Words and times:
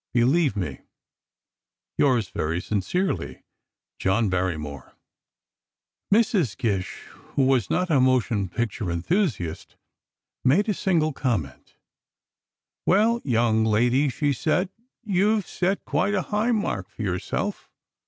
Believe 0.13 0.55
me, 0.55 0.79
Yours 1.95 2.29
very 2.29 2.59
sincerely, 2.59 3.43
JOHN 3.99 4.29
BARRYMORE 4.29 4.95
Mrs. 6.11 6.57
Gish, 6.57 7.03
who 7.35 7.45
was 7.45 7.69
not 7.69 7.91
a 7.91 7.99
motion 7.99 8.49
picture 8.49 8.89
enthusiast, 8.89 9.75
made 10.43 10.67
a 10.67 10.73
single 10.73 11.13
comment: 11.13 11.75
"Well, 12.87 13.21
young 13.23 13.63
lady," 13.63 14.09
she 14.09 14.33
said, 14.33 14.69
"you've 15.03 15.45
set 15.47 15.85
quite 15.85 16.15
a 16.15 16.23
high 16.23 16.51
mark 16.51 16.89
for 16.89 17.03
yourself. 17.03 17.69